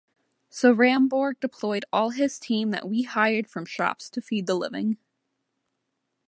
So 0.49 0.71
Rambourg 0.73 1.39
deployed 1.39 1.85
all 1.93 2.09
his 2.09 2.39
team 2.39 2.71
that 2.71 2.89
we 2.89 3.03
hired 3.03 3.47
from 3.47 3.67
shops 3.67 4.09
to 4.09 4.19
feed 4.19 4.47
the 4.47 4.55
living. 4.55 4.97